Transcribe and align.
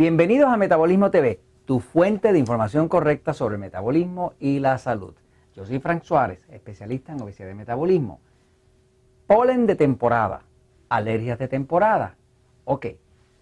Bienvenidos 0.00 0.48
a 0.48 0.56
Metabolismo 0.56 1.10
TV, 1.10 1.42
tu 1.66 1.78
fuente 1.78 2.32
de 2.32 2.38
información 2.38 2.88
correcta 2.88 3.34
sobre 3.34 3.56
el 3.56 3.60
metabolismo 3.60 4.32
y 4.40 4.58
la 4.58 4.78
salud. 4.78 5.12
Yo 5.54 5.66
soy 5.66 5.78
Frank 5.78 6.04
Suárez, 6.04 6.42
especialista 6.48 7.12
en 7.12 7.20
obesidad 7.20 7.50
y 7.50 7.54
metabolismo. 7.54 8.18
Polen 9.26 9.66
de 9.66 9.76
temporada, 9.76 10.40
alergias 10.88 11.38
de 11.38 11.48
temporada. 11.48 12.16
Ok, 12.64 12.86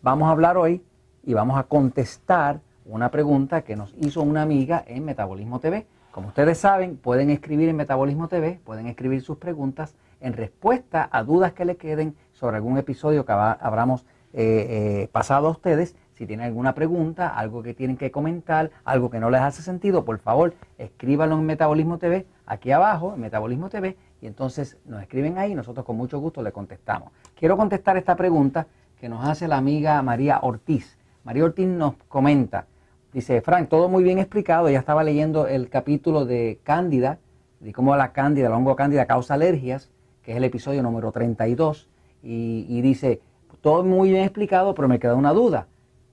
vamos 0.03 0.27
a 0.27 0.33
hablar 0.33 0.57
hoy 0.57 0.83
y 1.23 1.33
vamos 1.33 1.57
a 1.57 1.63
contestar 1.63 2.61
una 2.85 3.13
pregunta 3.13 3.63
que 3.63 3.77
nos 3.77 3.95
hizo 3.97 4.21
una 4.23 4.43
amiga 4.43 4.83
en 4.89 5.05
Metabolismo 5.05 5.61
TV. 5.61 5.87
Como 6.11 6.27
ustedes 6.27 6.59
saben, 6.59 6.97
pueden 6.97 7.31
escribir 7.31 7.69
en 7.69 7.77
Metabolismo 7.77 8.27
TV, 8.27 8.59
pueden 8.65 8.89
escribir 8.89 9.23
sus 9.23 9.39
preguntas 9.39 9.95
en 10.21 10.33
respuesta 10.33 11.09
a 11.13 11.23
dudas 11.23 11.53
que 11.53 11.65
le 11.65 11.77
queden 11.77 12.17
sobre 12.33 12.57
algún 12.57 12.79
episodio 12.79 13.25
que 13.25 13.31
habramos 13.31 14.05
eh, 14.33 15.05
eh, 15.05 15.09
pasado 15.13 15.47
a 15.47 15.53
ustedes 15.53 15.95
si 16.19 16.27
tienen 16.27 16.47
alguna 16.47 16.75
pregunta, 16.75 17.29
algo 17.29 17.63
que 17.63 17.75
tienen 17.75 17.97
que 17.97 18.11
comentar, 18.11 18.73
algo 18.85 19.09
que 19.09 19.21
no 19.21 19.31
les 19.31 19.41
hace 19.41 19.63
sentido, 19.63 20.05
por 20.05 20.19
favor, 20.19 20.53
escríbanlo 20.77 21.37
en 21.37 21.47
Metabolismo 21.47 21.99
TV, 21.99 22.27
aquí 22.45 22.73
abajo, 22.73 23.15
en 23.15 23.21
Metabolismo 23.21 23.69
TV, 23.69 23.97
y 24.21 24.27
entonces 24.27 24.79
nos 24.85 25.01
escriben 25.01 25.39
ahí 25.39 25.55
nosotros 25.55 25.87
con 25.87 25.97
mucho 25.97 26.19
gusto 26.19 26.43
le 26.43 26.51
contestamos. 26.51 27.13
Quiero 27.37 27.57
contestar 27.57 27.97
esta 27.97 28.17
pregunta 28.17 28.67
que 29.01 29.09
nos 29.09 29.25
hace 29.25 29.47
la 29.47 29.59
amiga 29.59 30.03
María 30.03 30.41
Ortiz. 30.43 30.99
María 31.23 31.45
Ortiz 31.45 31.69
nos 31.69 31.95
comenta, 32.09 32.67
dice, 33.13 33.41
Frank, 33.41 33.69
todo 33.69 33.89
muy 33.89 34.03
bien 34.03 34.19
explicado, 34.19 34.67
ella 34.67 34.81
estaba 34.81 35.05
leyendo 35.05 35.47
el 35.47 35.69
capítulo 35.69 36.25
de 36.25 36.59
Cándida, 36.65 37.21
de 37.61 37.73
cómo 37.73 37.95
la 37.95 38.11
cándida, 38.11 38.49
el 38.49 38.55
hongo 38.55 38.75
cándida 38.75 39.07
causa 39.07 39.35
alergias, 39.35 39.89
que 40.23 40.33
es 40.33 40.37
el 40.37 40.43
episodio 40.43 40.83
número 40.83 41.13
32, 41.13 41.89
y, 42.25 42.67
y 42.69 42.81
dice, 42.81 43.21
todo 43.61 43.85
muy 43.85 44.11
bien 44.11 44.25
explicado, 44.25 44.75
pero 44.75 44.89
me 44.89 44.99
queda 44.99 45.15
una 45.15 45.33
duda 45.33 45.69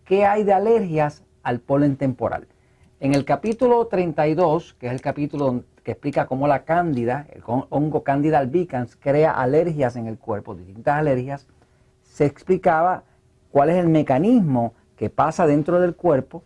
qué 0.06 0.26
hay 0.26 0.44
de 0.44 0.54
alergias 0.54 1.24
al 1.44 1.60
polen 1.60 1.98
temporal. 1.98 2.48
En 3.00 3.14
el 3.14 3.26
capítulo 3.26 3.88
32, 3.88 4.76
que 4.80 4.88
es 4.88 4.94
el 4.94 5.02
capítulo 5.02 5.64
que 5.84 5.92
explica 5.92 6.28
cómo 6.28 6.48
la 6.48 6.64
cándida, 6.64 7.28
el 7.32 7.44
hongo 7.46 8.04
cándida 8.04 8.40
albicans, 8.40 8.96
crea 8.96 9.32
alergias 9.32 9.96
en 9.96 10.08
el 10.08 10.18
cuerpo, 10.18 10.56
distintas 10.56 10.96
alergias, 10.96 11.48
se 12.04 12.26
explicaba 12.26 13.04
cuál 13.52 13.70
es 13.70 13.78
el 13.78 13.90
mecanismo 13.90 14.74
que 14.96 15.10
pasa 15.10 15.46
dentro 15.46 15.80
del 15.82 15.96
cuerpo, 15.96 16.44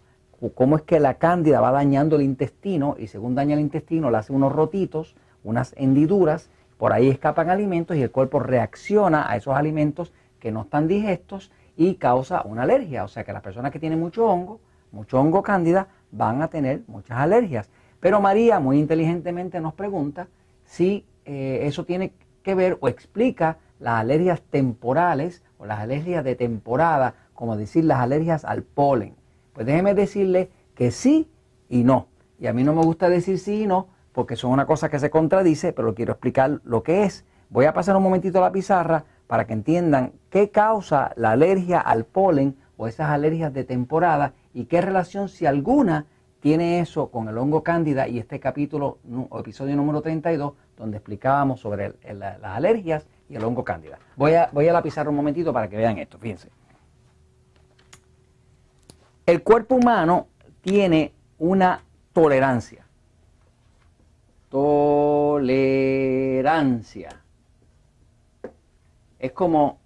cómo 0.56 0.78
es 0.78 0.82
que 0.82 1.00
la 1.00 1.16
cándida 1.16 1.62
va 1.62 1.72
dañando 1.72 2.16
el 2.16 2.24
intestino 2.24 2.96
y 2.98 3.08
según 3.08 3.36
daña 3.36 3.54
el 3.54 3.62
intestino 3.62 4.10
le 4.10 4.18
hace 4.18 4.34
unos 4.34 4.52
rotitos, 4.52 5.16
unas 5.44 5.74
hendiduras, 5.78 6.50
por 6.78 6.94
ahí 6.94 7.10
escapan 7.10 7.50
alimentos 7.50 7.98
y 7.98 8.02
el 8.02 8.12
cuerpo 8.12 8.40
reacciona 8.40 9.30
a 9.30 9.36
esos 9.36 9.56
alimentos 9.56 10.14
que 10.40 10.52
no 10.52 10.62
están 10.62 10.88
digestos 10.88 11.52
y 11.80 11.96
causa 11.96 12.42
una 12.42 12.64
alergia. 12.64 13.06
O 13.06 13.08
sea 13.08 13.24
que 13.24 13.32
las 13.32 13.42
personas 13.42 13.72
que 13.72 13.80
tienen 13.80 14.02
mucho 14.02 14.26
hongo, 14.26 14.60
mucho 14.92 15.18
hongo 15.18 15.42
cándida, 15.42 15.88
van 16.12 16.42
a 16.42 16.50
tener 16.50 16.82
muchas 16.88 17.18
alergias. 17.18 17.70
Pero 18.02 18.20
María 18.20 18.60
muy 18.60 18.78
inteligentemente 18.78 19.62
nos 19.62 19.74
pregunta 19.74 20.28
si 20.66 21.06
eh, 21.24 21.62
eso 21.64 21.86
tiene 21.86 22.12
que 22.44 22.54
ver 22.54 22.78
o 22.82 22.90
explica 22.90 23.60
las 23.80 24.02
alergias 24.02 24.42
temporales 24.42 25.42
o 25.58 25.66
las 25.66 25.80
alergias 25.80 26.26
de 26.26 26.36
temporada, 26.36 27.16
como 27.34 27.56
decir 27.56 27.86
las 27.86 28.00
alergias 28.00 28.44
al 28.44 28.64
polen. 28.64 29.16
Pues 29.54 29.66
déjeme 29.66 29.94
decirle 29.94 30.50
que 30.76 30.92
sí 30.92 31.32
y 31.70 31.86
no. 31.86 32.08
Y 32.42 32.48
a 32.48 32.54
mí 32.54 32.66
no 32.66 32.74
me 32.74 32.84
gusta 32.84 33.08
decir 33.08 33.40
sí 33.40 33.64
y 33.64 33.68
no 33.68 33.88
porque 34.12 34.36
son 34.36 34.52
una 34.52 34.66
cosa 34.66 34.90
que 34.90 35.00
se 35.00 35.10
contradice, 35.10 35.72
pero 35.72 35.96
quiero 35.96 36.12
explicar 36.12 36.60
lo 36.66 36.84
que 36.84 37.06
es. 37.06 37.24
Voy 37.50 37.68
a 37.68 37.74
pasar 37.74 37.96
un 37.96 38.04
momentito 38.04 38.40
a 38.40 38.42
la 38.42 38.52
pizarra 38.52 39.06
para 39.30 39.46
que 39.46 39.54
entiendan 39.54 40.12
qué 40.32 40.50
causa 40.50 41.14
la 41.16 41.30
alergia 41.30 41.80
al 41.80 42.04
polen 42.04 42.58
o 42.78 42.88
esas 42.88 43.12
alergias 43.12 43.54
de 43.54 43.64
temporada 43.64 44.34
y 44.56 44.66
qué 44.66 44.82
relación, 44.82 45.30
si 45.30 45.46
alguna, 45.46 46.08
tiene 46.40 46.80
eso 46.80 47.12
con 47.12 47.30
el 47.30 47.38
hongo 47.38 47.62
cándida 47.62 48.08
y 48.08 48.18
este 48.18 48.40
capítulo 48.40 48.98
o 49.30 49.40
episodio 49.40 49.76
número 49.76 50.02
32 50.02 50.54
donde 50.76 50.98
explicábamos 50.98 51.60
sobre 51.60 51.94
las 52.12 52.42
alergias 52.42 53.06
y 53.30 53.36
el 53.36 53.44
hongo 53.44 53.64
cándida. 53.64 54.00
Voy 54.16 54.34
a, 54.34 54.50
voy 54.52 54.68
a 54.68 54.74
la 54.74 54.82
pizarra 54.82 55.12
un 55.12 55.18
momentito 55.18 55.54
para 55.54 55.70
que 55.70 55.78
vean 55.78 56.00
esto, 56.00 56.18
fíjense. 56.18 56.50
El 59.28 59.44
cuerpo 59.44 59.76
humano 59.76 60.26
tiene 60.62 61.14
una 61.38 61.84
tolerancia. 62.14 62.84
Tolerancia 64.50 65.70
es 69.20 69.32
como 69.32 69.80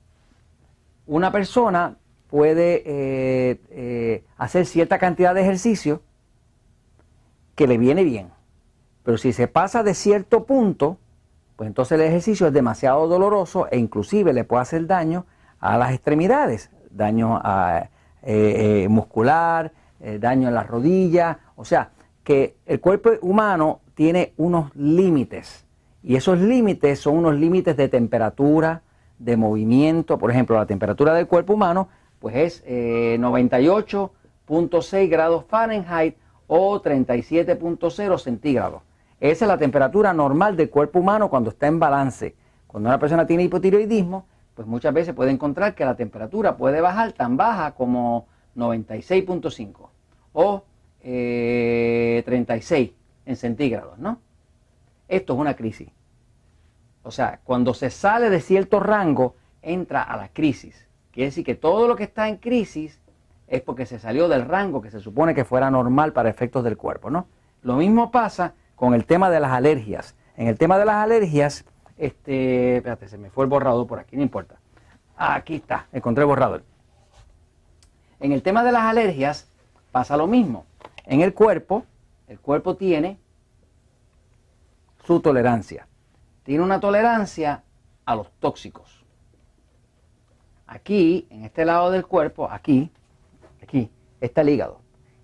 una 1.05 1.31
persona 1.31 1.97
puede 2.29 2.83
eh, 2.85 3.59
eh, 3.69 4.23
hacer 4.37 4.65
cierta 4.65 4.97
cantidad 4.97 5.35
de 5.35 5.41
ejercicio 5.41 6.01
que 7.55 7.67
le 7.67 7.77
viene 7.77 8.03
bien. 8.03 8.29
Pero 9.03 9.17
si 9.17 9.33
se 9.33 9.47
pasa 9.47 9.83
de 9.83 9.93
cierto 9.93 10.45
punto, 10.45 10.97
pues 11.55 11.67
entonces 11.67 11.99
el 11.99 12.07
ejercicio 12.07 12.47
es 12.47 12.53
demasiado 12.53 13.07
doloroso 13.07 13.67
e 13.69 13.77
inclusive 13.77 14.33
le 14.33 14.43
puede 14.43 14.61
hacer 14.61 14.87
daño 14.87 15.25
a 15.59 15.77
las 15.77 15.93
extremidades, 15.93 16.71
daño 16.89 17.39
eh, 18.23 18.87
muscular, 18.89 19.71
daño 20.19 20.47
en 20.47 20.55
las 20.55 20.67
rodillas. 20.67 21.37
O 21.55 21.65
sea, 21.65 21.91
que 22.23 22.55
el 22.65 22.79
cuerpo 22.79 23.11
humano 23.21 23.81
tiene 23.93 24.33
unos 24.37 24.75
límites 24.75 25.65
y 26.01 26.15
esos 26.15 26.39
límites 26.39 26.99
son 26.99 27.17
unos 27.17 27.35
límites 27.35 27.77
de 27.77 27.87
temperatura, 27.87 28.81
de 29.19 29.37
movimiento, 29.37 30.17
por 30.17 30.31
ejemplo, 30.31 30.57
la 30.57 30.65
temperatura 30.65 31.13
del 31.13 31.27
cuerpo 31.27 31.53
humano, 31.53 31.89
pues 32.19 32.35
es 32.35 32.65
98.6 32.65 34.97
eh, 34.97 35.07
grados 35.07 35.45
Fahrenheit 35.47 36.17
o 36.47 36.81
37.0 36.81 38.19
centígrados. 38.19 38.81
Esa 39.19 39.45
es 39.45 39.49
la 39.49 39.57
temperatura 39.57 40.13
normal 40.13 40.57
del 40.57 40.69
cuerpo 40.69 40.99
humano 40.99 41.29
cuando 41.29 41.49
está 41.49 41.67
en 41.67 41.79
balance. 41.79 42.35
Cuando 42.67 42.89
una 42.89 42.99
persona 42.99 43.25
tiene 43.25 43.43
hipotiroidismo, 43.43 44.25
pues 44.55 44.67
muchas 44.67 44.93
veces 44.93 45.13
puede 45.13 45.31
encontrar 45.31 45.75
que 45.75 45.85
la 45.85 45.95
temperatura 45.95 46.57
puede 46.57 46.81
bajar 46.81 47.13
tan 47.13 47.37
baja 47.37 47.71
como 47.71 48.27
96.5 48.55 49.89
o 50.33 50.63
36 51.01 52.89
eh, 52.89 52.93
en 53.25 53.35
centígrados, 53.35 53.97
¿no? 53.97 54.19
Esto 55.07 55.33
es 55.33 55.39
una 55.39 55.55
crisis. 55.55 55.89
O 57.03 57.11
sea, 57.11 57.41
cuando 57.43 57.73
se 57.73 57.89
sale 57.89 58.29
de 58.29 58.39
cierto 58.39 58.79
rango, 58.79 59.35
entra 59.61 60.01
a 60.01 60.17
la 60.17 60.29
crisis. 60.29 60.87
Quiere 61.11 61.27
decir 61.27 61.45
que 61.45 61.55
todo 61.55 61.87
lo 61.87 61.95
que 61.95 62.03
está 62.03 62.29
en 62.29 62.37
crisis 62.37 62.99
es 63.47 63.61
porque 63.61 63.85
se 63.85 63.99
salió 63.99 64.29
del 64.29 64.45
rango 64.45 64.81
que 64.81 64.89
se 64.89 65.01
supone 65.01 65.35
que 65.35 65.43
fuera 65.43 65.69
normal 65.69 66.13
para 66.13 66.29
efectos 66.29 66.63
del 66.63 66.77
cuerpo, 66.77 67.09
¿no? 67.09 67.27
Lo 67.61 67.75
mismo 67.75 68.09
pasa 68.09 68.53
con 68.75 68.93
el 68.93 69.05
tema 69.05 69.29
de 69.29 69.39
las 69.39 69.51
alergias. 69.51 70.15
En 70.37 70.47
el 70.47 70.57
tema 70.57 70.77
de 70.77 70.85
las 70.85 70.95
alergias, 70.95 71.65
este, 71.97 72.77
espérate, 72.77 73.07
se 73.07 73.17
me 73.17 73.29
fue 73.29 73.43
el 73.43 73.49
borrador 73.49 73.85
por 73.85 73.99
aquí, 73.99 74.15
no 74.15 74.23
importa. 74.23 74.55
Aquí 75.15 75.55
está, 75.55 75.87
encontré 75.91 76.23
el 76.23 76.27
borrador. 76.27 76.63
En 78.19 78.31
el 78.31 78.41
tema 78.41 78.63
de 78.63 78.71
las 78.71 78.83
alergias 78.83 79.47
pasa 79.91 80.17
lo 80.17 80.25
mismo. 80.25 80.65
En 81.05 81.21
el 81.21 81.33
cuerpo, 81.33 81.83
el 82.27 82.39
cuerpo 82.39 82.75
tiene 82.75 83.19
su 85.05 85.19
tolerancia 85.19 85.85
tiene 86.43 86.63
una 86.63 86.79
tolerancia 86.79 87.63
a 88.05 88.15
los 88.15 88.31
tóxicos. 88.39 89.03
Aquí, 90.67 91.27
en 91.29 91.43
este 91.43 91.65
lado 91.65 91.91
del 91.91 92.05
cuerpo, 92.05 92.49
aquí, 92.49 92.91
aquí, 93.61 93.89
está 94.21 94.41
el 94.41 94.49
hígado. 94.49 94.81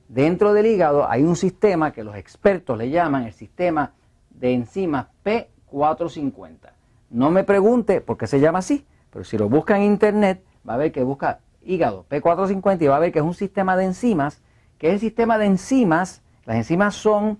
Dentro 0.08 0.54
del 0.54 0.66
hígado 0.66 1.10
hay 1.10 1.24
un 1.24 1.36
sistema 1.36 1.92
que 1.92 2.04
los 2.04 2.16
expertos 2.16 2.78
le 2.78 2.90
llaman 2.90 3.24
el 3.24 3.34
sistema 3.34 3.94
de 4.30 4.54
enzimas 4.54 5.08
P450. 5.24 6.72
No 7.10 7.32
me 7.32 7.44
pregunte 7.44 8.02
por 8.02 8.18
qué 8.18 8.28
se 8.28 8.40
llama 8.40 8.60
así, 8.60 8.86
pero 9.12 9.24
si 9.24 9.38
lo 9.38 9.50
busca 9.50 9.78
en 9.78 9.84
internet 9.84 10.44
va 10.68 10.76
a 10.76 10.78
ver 10.78 10.92
que 10.92 11.04
busca 11.04 11.40
hígado 11.62 12.06
P450 12.10 12.82
y 12.82 12.88
va 12.88 12.98
a 12.98 13.00
ver 13.00 13.12
que 13.12 13.20
es 13.20 13.26
un 13.26 13.34
sistema 13.34 13.76
de 13.76 13.86
enzimas, 13.86 14.42
que 14.78 14.88
es 14.88 14.94
el 14.94 15.00
sistema 15.00 15.38
de 15.38 15.46
enzimas, 15.46 16.22
las 16.46 16.58
enzimas 16.58 16.96
son 16.96 17.40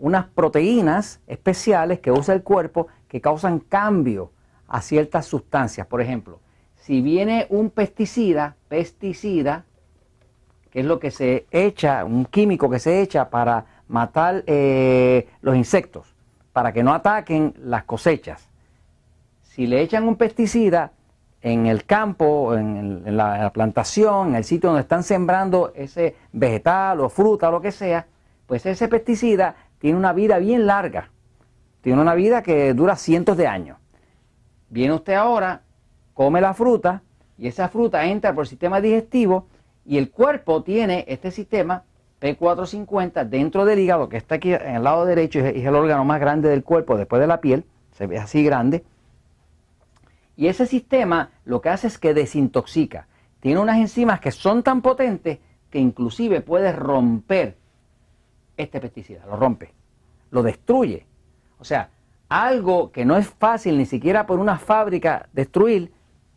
unas 0.00 0.26
proteínas 0.26 1.20
especiales 1.26 2.00
que 2.00 2.10
usa 2.10 2.34
el 2.34 2.42
cuerpo 2.42 2.88
que 3.08 3.20
causan 3.20 3.60
cambio 3.60 4.32
a 4.66 4.80
ciertas 4.80 5.26
sustancias. 5.26 5.86
Por 5.86 6.00
ejemplo, 6.00 6.40
si 6.76 7.02
viene 7.02 7.46
un 7.50 7.70
pesticida, 7.70 8.56
pesticida, 8.68 9.64
que 10.70 10.80
es 10.80 10.86
lo 10.86 10.98
que 10.98 11.10
se 11.10 11.46
echa, 11.50 12.04
un 12.04 12.24
químico 12.24 12.70
que 12.70 12.78
se 12.78 13.02
echa 13.02 13.28
para 13.28 13.66
matar 13.88 14.44
eh, 14.46 15.28
los 15.42 15.56
insectos, 15.56 16.14
para 16.52 16.72
que 16.72 16.82
no 16.82 16.94
ataquen 16.94 17.54
las 17.58 17.84
cosechas. 17.84 18.48
Si 19.42 19.66
le 19.66 19.82
echan 19.82 20.06
un 20.06 20.16
pesticida 20.16 20.92
en 21.42 21.66
el 21.66 21.84
campo, 21.84 22.54
en, 22.54 23.02
en 23.04 23.16
la 23.16 23.50
plantación, 23.52 24.28
en 24.28 24.34
el 24.36 24.44
sitio 24.44 24.68
donde 24.70 24.82
están 24.82 25.02
sembrando 25.02 25.72
ese 25.74 26.16
vegetal 26.32 27.00
o 27.00 27.08
fruta 27.08 27.48
o 27.48 27.52
lo 27.52 27.60
que 27.60 27.72
sea, 27.72 28.06
pues 28.46 28.66
ese 28.66 28.88
pesticida 28.88 29.56
tiene 29.80 29.98
una 29.98 30.12
vida 30.12 30.38
bien 30.38 30.66
larga 30.66 31.10
tiene 31.80 32.00
una 32.00 32.14
vida 32.14 32.42
que 32.42 32.74
dura 32.74 32.96
cientos 32.96 33.36
de 33.36 33.46
años. 33.46 33.78
Viene 34.68 34.94
usted 34.94 35.14
ahora, 35.14 35.62
come 36.14 36.40
la 36.40 36.54
fruta 36.54 37.02
y 37.38 37.48
esa 37.48 37.68
fruta 37.68 38.04
entra 38.04 38.34
por 38.34 38.44
el 38.44 38.48
sistema 38.48 38.80
digestivo 38.80 39.48
Y 39.86 39.96
el 39.96 40.10
cuerpo 40.10 40.62
tiene 40.62 41.06
este 41.08 41.30
sistema 41.30 41.84
P450 42.20 43.24
dentro 43.24 43.64
del 43.64 43.78
hígado, 43.78 44.10
que 44.10 44.18
está 44.18 44.34
aquí 44.34 44.52
en 44.52 44.76
el 44.76 44.84
lado 44.84 45.06
derecho, 45.06 45.40
es 45.40 45.64
el 45.64 45.74
órgano 45.74 46.04
más 46.04 46.20
grande 46.20 46.50
del 46.50 46.62
cuerpo 46.62 46.98
después 46.98 47.18
de 47.18 47.26
la 47.26 47.40
piel, 47.40 47.64
se 47.92 48.06
ve 48.06 48.18
así 48.18 48.44
grande. 48.44 48.84
Y 50.36 50.48
ese 50.48 50.66
sistema 50.66 51.30
lo 51.46 51.62
que 51.62 51.70
hace 51.70 51.86
es 51.86 51.98
que 51.98 52.12
desintoxica. 52.12 53.08
Tiene 53.40 53.58
unas 53.58 53.78
enzimas 53.78 54.20
que 54.20 54.32
son 54.32 54.62
tan 54.62 54.82
potentes 54.82 55.38
que 55.70 55.78
inclusive 55.78 56.42
puede 56.42 56.72
romper 56.72 57.56
este 58.60 58.80
pesticida, 58.80 59.24
lo 59.26 59.36
rompe, 59.36 59.74
lo 60.30 60.42
destruye. 60.42 61.06
O 61.58 61.64
sea, 61.64 61.90
algo 62.28 62.92
que 62.92 63.04
no 63.04 63.16
es 63.16 63.28
fácil 63.28 63.76
ni 63.76 63.86
siquiera 63.86 64.26
por 64.26 64.38
una 64.38 64.58
fábrica 64.58 65.28
destruir, 65.32 65.92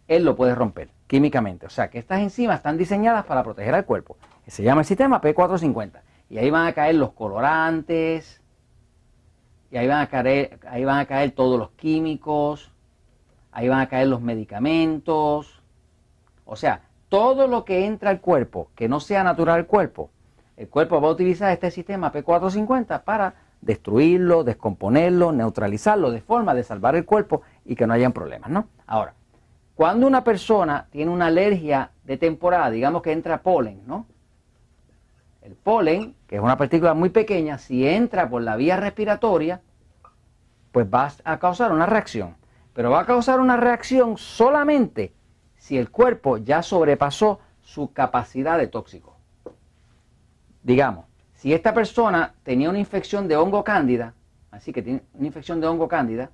él 0.07 0.25
lo 0.25 0.35
puede 0.35 0.55
romper 0.55 0.89
químicamente. 1.07 1.65
O 1.65 1.69
sea, 1.69 1.89
que 1.89 1.99
estas 1.99 2.19
enzimas 2.19 2.57
están 2.57 2.77
diseñadas 2.77 3.25
para 3.25 3.43
proteger 3.43 3.75
al 3.75 3.85
cuerpo. 3.85 4.17
Se 4.47 4.63
llama 4.63 4.81
el 4.81 4.87
sistema 4.87 5.21
P450. 5.21 6.01
Y 6.29 6.39
ahí 6.39 6.49
van 6.49 6.67
a 6.67 6.73
caer 6.73 6.95
los 6.95 7.13
colorantes, 7.13 8.41
y 9.69 9.77
ahí 9.77 9.87
van 9.87 10.01
a 10.01 10.07
caer, 10.07 10.59
ahí 10.69 10.85
van 10.85 10.99
a 10.99 11.05
caer 11.05 11.31
todos 11.31 11.59
los 11.59 11.71
químicos, 11.71 12.71
ahí 13.51 13.67
van 13.67 13.79
a 13.79 13.87
caer 13.87 14.07
los 14.07 14.21
medicamentos. 14.21 15.61
O 16.45 16.55
sea, 16.55 16.81
todo 17.09 17.47
lo 17.47 17.65
que 17.65 17.85
entra 17.85 18.09
al 18.09 18.21
cuerpo, 18.21 18.69
que 18.75 18.89
no 18.89 18.99
sea 18.99 19.23
natural 19.23 19.59
al 19.59 19.65
cuerpo, 19.67 20.09
el 20.57 20.69
cuerpo 20.69 21.01
va 21.01 21.07
a 21.07 21.11
utilizar 21.11 21.51
este 21.51 21.71
sistema 21.71 22.11
P450 22.11 23.03
para 23.03 23.35
destruirlo, 23.61 24.44
descomponerlo, 24.44 25.31
neutralizarlo, 25.31 26.11
de 26.11 26.21
forma 26.21 26.53
de 26.53 26.63
salvar 26.63 26.95
el 26.95 27.05
cuerpo 27.05 27.41
y 27.65 27.75
que 27.75 27.88
no 27.88 27.94
hayan 27.94 28.11
problemas, 28.11 28.50
¿no? 28.50 28.67
Ahora, 28.85 29.13
cuando 29.75 30.05
una 30.05 30.23
persona 30.23 30.88
tiene 30.91 31.11
una 31.11 31.27
alergia 31.27 31.91
de 32.03 32.17
temporada, 32.17 32.69
digamos 32.69 33.01
que 33.01 33.11
entra 33.11 33.41
polen, 33.41 33.81
¿no? 33.88 34.05
El 35.41 35.55
polen, 35.55 36.15
que 36.27 36.35
es 36.35 36.41
una 36.41 36.57
partícula 36.57 36.94
muy 36.94 37.09
pequeña, 37.09 37.57
si 37.57 37.88
entra 37.88 38.29
por 38.29 38.41
la 38.41 38.55
vía 38.55 38.77
respiratoria, 38.77 39.61
pues 40.71 40.88
va 40.88 41.11
a 41.23 41.39
causar 41.39 41.71
una 41.71 41.85
reacción. 41.85 42.35
Pero 42.73 42.91
va 42.91 43.01
a 43.01 43.05
causar 43.05 43.39
una 43.39 43.57
reacción 43.57 44.17
solamente 44.17 45.13
si 45.57 45.77
el 45.77 45.89
cuerpo 45.89 46.38
ya 46.38 46.61
sobrepasó 46.63 47.39
su 47.61 47.94
capacidad 47.94 48.57
de 48.57 48.67
tóxico. 48.67 49.12
Digamos, 50.63 51.06
si 51.33 51.54
esta 51.54 51.74
persona 51.74 52.33
tenía 52.44 52.69
una 52.69 52.80
infección 52.80 53.27
de 53.27 53.36
hongo 53.36 53.63
cándida, 53.63 54.13
así 54.50 54.71
que 54.71 54.81
tiene 54.81 55.04
una 55.13 55.27
infección 55.27 55.60
de 55.60 55.68
hongo 55.68 55.88
cándida, 55.89 56.31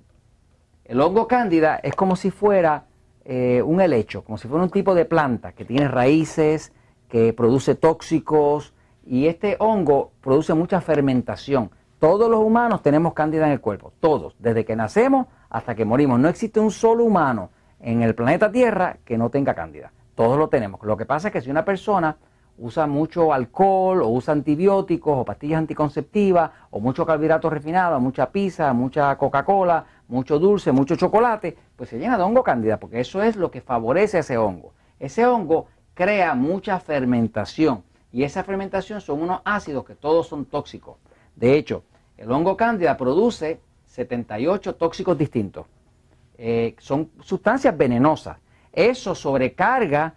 el 0.84 1.00
hongo 1.00 1.26
cándida 1.26 1.80
es 1.82 1.94
como 1.94 2.16
si 2.16 2.30
fuera 2.30 2.86
eh, 3.24 3.60
un 3.62 3.80
helecho, 3.80 4.22
como 4.22 4.38
si 4.38 4.48
fuera 4.48 4.64
un 4.64 4.70
tipo 4.70 4.94
de 4.94 5.04
planta 5.04 5.52
que 5.52 5.64
tiene 5.64 5.88
raíces, 5.88 6.72
que 7.08 7.32
produce 7.32 7.74
tóxicos, 7.74 8.72
y 9.04 9.26
este 9.26 9.56
hongo 9.58 10.12
produce 10.20 10.54
mucha 10.54 10.80
fermentación. 10.80 11.70
Todos 11.98 12.30
los 12.30 12.40
humanos 12.40 12.82
tenemos 12.82 13.12
cándida 13.12 13.46
en 13.46 13.52
el 13.52 13.60
cuerpo, 13.60 13.92
todos, 14.00 14.36
desde 14.38 14.64
que 14.64 14.76
nacemos 14.76 15.26
hasta 15.48 15.74
que 15.74 15.84
morimos. 15.84 16.20
No 16.20 16.28
existe 16.28 16.60
un 16.60 16.70
solo 16.70 17.04
humano 17.04 17.50
en 17.80 18.02
el 18.02 18.14
planeta 18.14 18.50
Tierra 18.52 18.98
que 19.04 19.18
no 19.18 19.28
tenga 19.28 19.54
cándida. 19.54 19.92
Todos 20.14 20.38
lo 20.38 20.48
tenemos. 20.48 20.80
Lo 20.82 20.96
que 20.96 21.04
pasa 21.04 21.28
es 21.28 21.32
que 21.32 21.40
si 21.40 21.50
una 21.50 21.64
persona 21.64 22.16
usa 22.60 22.86
mucho 22.86 23.32
alcohol 23.32 24.02
o 24.02 24.08
usa 24.08 24.32
antibióticos 24.32 25.16
o 25.16 25.24
pastillas 25.24 25.58
anticonceptivas 25.58 26.50
o 26.70 26.78
mucho 26.78 27.06
carbohidrato 27.06 27.48
refinado, 27.48 27.98
mucha 28.00 28.30
pizza, 28.30 28.72
mucha 28.74 29.16
Coca-Cola, 29.16 29.84
mucho 30.08 30.38
dulce, 30.38 30.70
mucho 30.70 30.94
chocolate, 30.94 31.56
pues 31.74 31.88
se 31.88 31.98
llena 31.98 32.18
de 32.18 32.22
hongo 32.22 32.42
cándida 32.42 32.78
porque 32.78 33.00
eso 33.00 33.22
es 33.22 33.36
lo 33.36 33.50
que 33.50 33.62
favorece 33.62 34.18
a 34.18 34.20
ese 34.20 34.36
hongo. 34.36 34.74
Ese 34.98 35.26
hongo 35.26 35.68
crea 35.94 36.34
mucha 36.34 36.78
fermentación 36.80 37.82
y 38.12 38.24
esa 38.24 38.44
fermentación 38.44 39.00
son 39.00 39.22
unos 39.22 39.40
ácidos 39.44 39.86
que 39.86 39.94
todos 39.94 40.28
son 40.28 40.44
tóxicos. 40.44 40.96
De 41.36 41.56
hecho, 41.56 41.84
el 42.18 42.30
hongo 42.30 42.58
cándida 42.58 42.98
produce 42.98 43.60
78 43.86 44.74
tóxicos 44.74 45.16
distintos. 45.16 45.64
Eh, 46.36 46.76
son 46.78 47.10
sustancias 47.22 47.76
venenosas. 47.76 48.36
Eso 48.70 49.14
sobrecarga 49.14 50.14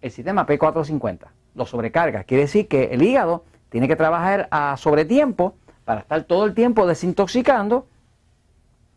el 0.00 0.10
sistema 0.12 0.46
P450. 0.46 1.26
Lo 1.54 1.66
sobrecarga. 1.66 2.24
Quiere 2.24 2.44
decir 2.44 2.68
que 2.68 2.84
el 2.92 3.02
hígado 3.02 3.44
tiene 3.68 3.88
que 3.88 3.96
trabajar 3.96 4.48
a 4.50 4.76
sobretiempo 4.76 5.54
para 5.84 6.00
estar 6.00 6.22
todo 6.24 6.44
el 6.44 6.54
tiempo 6.54 6.86
desintoxicando 6.86 7.86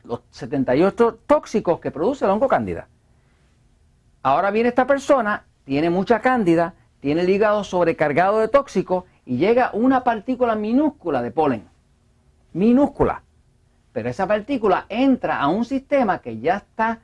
los 0.04 0.21
78 0.31 1.19
tóxicos 1.25 1.80
que 1.80 1.92
produce 1.92 2.25
el 2.25 2.31
hongo 2.31 2.48
cándida. 2.48 2.88
Ahora 4.24 4.51
viene 4.51 4.69
esta 4.69 4.88
persona, 4.88 5.45
tiene 5.65 5.89
mucha 5.89 6.21
cándida, 6.21 6.75
tiene 7.00 7.21
el 7.21 7.30
hígado 7.30 7.63
sobrecargado 7.63 8.39
de 8.39 8.48
tóxicos 8.48 9.03
y 9.25 9.38
llega 9.38 9.69
una 9.74 10.03
partícula 10.03 10.56
minúscula 10.56 11.21
de 11.21 11.31
polen. 11.31 11.68
Minúscula. 12.53 13.21
Pero 13.94 14.10
esa 14.10 14.27
partícula 14.27 14.86
entra 14.89 15.39
a 15.39 15.48
un 15.48 15.63
sistema 15.65 16.19
que 16.19 16.39
ya 16.39 16.57
está 16.57 17.00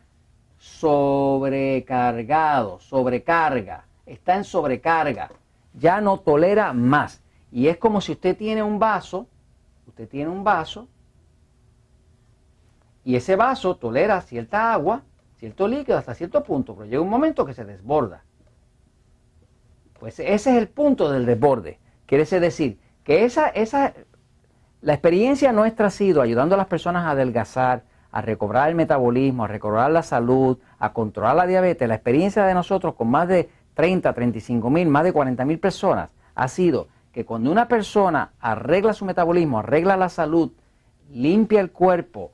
sobrecargado, 0.57 2.79
sobrecarga, 2.79 3.85
está 4.05 4.35
en 4.35 4.43
sobrecarga, 4.43 5.29
ya 5.73 6.01
no 6.01 6.19
tolera 6.19 6.73
más. 6.73 7.21
Y 7.51 7.67
es 7.67 7.77
como 7.77 8.01
si 8.01 8.13
usted 8.13 8.37
tiene 8.37 8.63
un 8.63 8.79
vaso, 8.79 9.27
usted 9.87 10.07
tiene 10.07 10.29
un 10.29 10.43
vaso, 10.43 10.87
y 13.03 13.15
ese 13.15 13.35
vaso 13.35 13.75
tolera 13.75 14.21
cierta 14.21 14.73
agua, 14.73 15.03
cierto 15.37 15.67
líquido 15.67 15.97
hasta 15.97 16.15
cierto 16.15 16.43
punto, 16.43 16.73
pero 16.73 16.85
llega 16.85 17.01
un 17.01 17.09
momento 17.09 17.45
que 17.45 17.53
se 17.53 17.65
desborda. 17.65 18.23
Pues 19.99 20.19
ese 20.19 20.51
es 20.51 20.57
el 20.57 20.69
punto 20.69 21.11
del 21.11 21.25
desborde. 21.25 21.79
Quiere 22.05 22.25
decir 22.39 22.79
que 23.03 23.25
esa, 23.25 23.47
esa, 23.49 23.93
la 24.81 24.93
experiencia 24.93 25.51
nuestra 25.51 25.87
ha 25.87 25.89
sido 25.89 26.21
ayudando 26.21 26.55
a 26.55 26.57
las 26.57 26.67
personas 26.67 27.05
a 27.05 27.11
adelgazar, 27.11 27.83
a 28.11 28.21
recobrar 28.21 28.69
el 28.69 28.75
metabolismo, 28.75 29.43
a 29.43 29.47
recobrar 29.47 29.91
la 29.91 30.03
salud, 30.03 30.59
a 30.77 30.93
controlar 30.93 31.35
la 31.35 31.47
diabetes. 31.47 31.87
La 31.87 31.95
experiencia 31.95 32.45
de 32.45 32.53
nosotros 32.53 32.95
con 32.95 33.09
más 33.09 33.27
de 33.27 33.49
30, 33.73 34.13
35 34.13 34.69
mil, 34.69 34.87
más 34.87 35.03
de 35.03 35.13
40 35.13 35.45
mil 35.45 35.59
personas 35.59 36.09
ha 36.35 36.47
sido 36.47 36.87
que 37.11 37.25
cuando 37.25 37.51
una 37.51 37.67
persona 37.67 38.31
arregla 38.39 38.93
su 38.93 39.05
metabolismo, 39.05 39.59
arregla 39.59 39.97
la 39.97 40.09
salud, 40.09 40.51
limpia 41.11 41.59
el 41.59 41.71
cuerpo, 41.71 42.31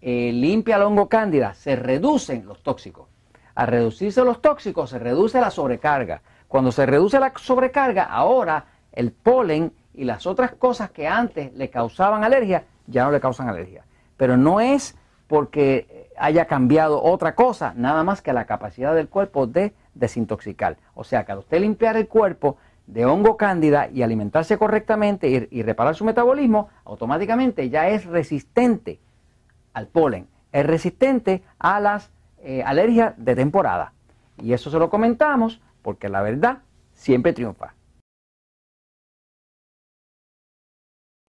eh, 0.00 0.30
limpia 0.32 0.76
el 0.76 0.82
hongo 0.82 1.08
cándida, 1.08 1.54
se 1.54 1.76
reducen 1.76 2.46
los 2.46 2.62
tóxicos. 2.62 3.08
Al 3.54 3.66
reducirse 3.66 4.24
los 4.24 4.40
tóxicos 4.40 4.90
se 4.90 4.98
reduce 4.98 5.40
la 5.40 5.50
sobrecarga. 5.50 6.22
Cuando 6.46 6.70
se 6.70 6.86
reduce 6.86 7.18
la 7.18 7.32
sobrecarga, 7.36 8.04
ahora 8.04 8.66
el 8.92 9.10
polen 9.10 9.72
y 9.94 10.04
las 10.04 10.26
otras 10.26 10.52
cosas 10.52 10.90
que 10.90 11.08
antes 11.08 11.52
le 11.54 11.68
causaban 11.68 12.22
alergia, 12.22 12.64
ya 12.86 13.04
no 13.04 13.10
le 13.10 13.20
causan 13.20 13.48
alergia. 13.48 13.84
Pero 14.16 14.36
no 14.36 14.60
es 14.60 14.96
porque 15.26 16.08
haya 16.16 16.46
cambiado 16.46 17.02
otra 17.02 17.34
cosa, 17.34 17.72
nada 17.76 18.04
más 18.04 18.22
que 18.22 18.32
la 18.32 18.46
capacidad 18.46 18.94
del 18.94 19.08
cuerpo 19.08 19.46
de 19.46 19.72
desintoxicar. 20.00 20.78
O 20.94 21.04
sea 21.04 21.24
que 21.24 21.32
al 21.32 21.38
usted 21.38 21.60
limpiar 21.60 21.96
el 21.96 22.08
cuerpo 22.08 22.56
de 22.86 23.04
hongo 23.06 23.36
cándida 23.36 23.88
y 23.88 24.02
alimentarse 24.02 24.58
correctamente 24.58 25.48
y, 25.48 25.62
reparar 25.62 25.94
su 25.94 26.04
metabolismo, 26.04 26.68
automáticamente 26.84 27.70
ya 27.70 27.88
es 27.88 28.04
resistente 28.04 28.98
al 29.72 29.86
polen, 29.86 30.26
es 30.50 30.66
resistente 30.66 31.44
a 31.60 31.78
las 31.78 32.10
eh, 32.42 32.64
alergias 32.64 33.14
de 33.16 33.36
temporada. 33.36 33.92
Y 34.42 34.54
eso 34.54 34.70
se 34.70 34.78
lo 34.78 34.90
comentamos 34.90 35.60
porque 35.82 36.08
la 36.08 36.22
verdad 36.22 36.58
siempre 36.94 37.32
triunfa. 37.32 37.74